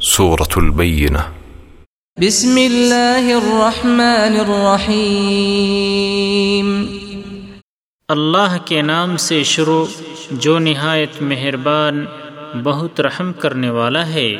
[0.00, 1.18] سورة البينة.
[2.20, 6.86] بسم الله الرحمن الرحيم.
[8.08, 9.86] اللہ کے نام سے شروع
[10.30, 12.04] جو نہایت مہربان
[12.62, 14.36] بہت رحم کرنے والا ہے۔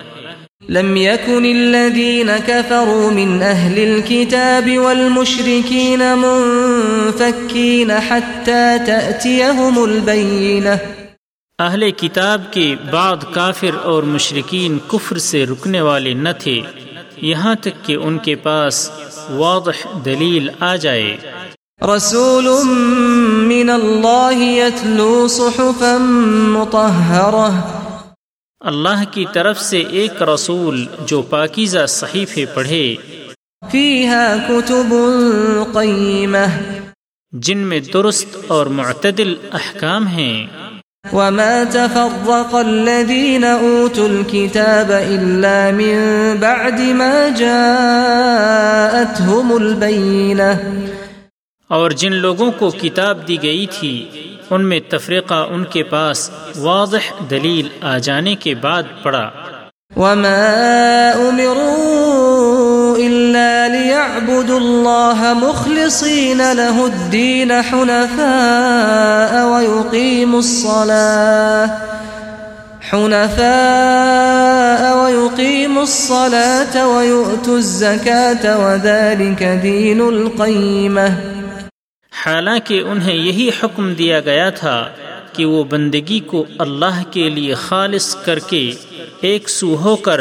[0.68, 11.01] لم يكن الذين كفروا من أهل الكتاب والمشركين منفكين حتى تأتيهم البينة.
[11.66, 16.60] اہل کتاب کے بعد کافر اور مشرقین کفر سے رکنے والے نہ تھے۔
[17.16, 18.90] یہاں تک کہ ان کے پاس
[19.30, 21.16] واضح دلیل آ جائے۔
[21.82, 22.48] رسول
[23.46, 25.98] من الله يتلو صحفا
[26.48, 27.60] مطهرة
[28.60, 32.94] اللہ کی طرف سے ایک رسول جو پاکیزہ صحیفے پڑھے۔
[33.70, 34.94] فيها كتب
[35.72, 36.78] قيمة
[37.32, 40.46] جن میں درست اور معتدل احکام ہیں۔
[41.10, 45.96] وما تفرق الذين أوتوا الكتاب إلا من
[46.40, 49.06] بعد ما جاءتهم
[49.56, 50.60] البينة
[51.68, 54.08] اور جن لوگوں کو کتاب دی گئی تھی
[54.50, 59.26] ان میں تفریقہ ان کے پاس واضح دلیل آ جانے کے بعد پڑا۔
[59.96, 63.61] وما أمروا إلا
[64.02, 71.70] ليعبدوا الله مخلصين له الدين حنفاء ويقيموا الصلاة.
[72.90, 73.44] حنفاء
[74.96, 81.08] ويقيموا الصلاة ويؤتوا الزكاة وذلك دين القيمة.
[82.12, 84.86] حالانکہ انہیں یہی حکم دیا گیا تھا
[85.32, 88.74] کہ وہ بندگی کو اللہ کے لیے خالص کر کے
[89.20, 90.20] ایک سو ہو کر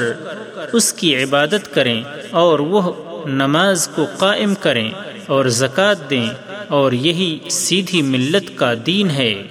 [0.74, 4.92] اس کی عبادت کریں اور وہ نماز کو قائم کریں
[5.26, 6.30] اور زکوٰۃ دیں
[6.68, 9.44] اور یہی سیدھی ملت کا دین ہے۔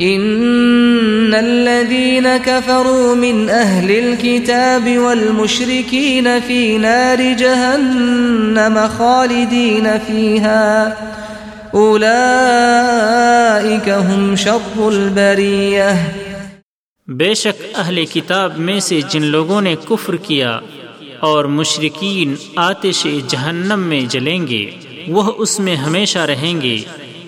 [0.00, 10.96] إن الذين كفروا من أهل الكتاب والمشركين في نار جهنم خالدين فيها
[11.74, 15.96] أولئك هم شر البرية
[17.08, 20.60] بے شک اہل کتاب میں سے جن لوگوں نے کفر کیا
[21.20, 24.70] اور مشرقین آتش جہنم میں جلیں گے۔
[25.08, 26.78] وہ اس میں ہمیشہ رہیں گے۔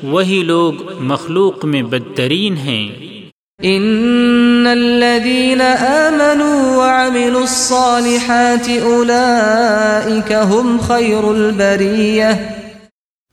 [0.02, 3.12] وہی لوگ مخلوق میں بدترین ہیں۔
[3.62, 12.30] إن الذين آمنوا وعملوا الصالحات أولئك هم خير البرية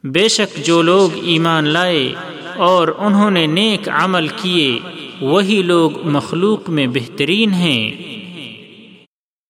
[0.04, 2.14] بے شک جو لوگ ایمان لائے
[2.58, 4.80] اور انہوں نے نیک عمل کیے
[5.22, 8.19] وہی لوگ مخلوق میں بہترین ہیں۔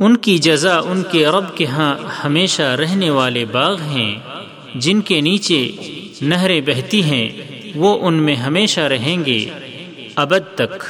[0.00, 4.14] ان کی جزا ان کے رب کے ہاں ہمیشہ رہنے والے باغ ہیں،
[4.74, 5.70] جن کے نیچے
[6.22, 7.28] نہریں بہتی ہیں،
[7.74, 9.50] وہ ان میں ہمیشہ رہیں گے۔
[10.16, 10.84] ابد تک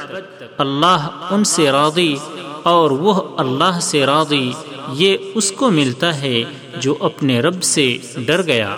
[0.57, 2.15] اللہ ان سے راضی
[2.63, 4.51] اور وہ اللہ سے راضی،
[4.93, 6.43] یہ اس کو ملتا ہے
[6.79, 8.75] جو اپنے رب سے ڈر گیا۔